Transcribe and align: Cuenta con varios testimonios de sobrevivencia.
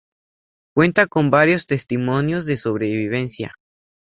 Cuenta 0.75 1.05
con 1.05 1.29
varios 1.29 1.67
testimonios 1.67 2.47
de 2.47 2.57
sobrevivencia. 2.57 3.53